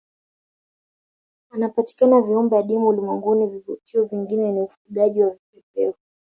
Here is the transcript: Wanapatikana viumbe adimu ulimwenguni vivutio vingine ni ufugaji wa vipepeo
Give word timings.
Wanapatikana 1.51 2.21
viumbe 2.25 2.55
adimu 2.57 2.87
ulimwenguni 2.87 3.47
vivutio 3.47 4.05
vingine 4.05 4.51
ni 4.51 4.61
ufugaji 4.61 5.23
wa 5.23 5.29
vipepeo 5.29 5.93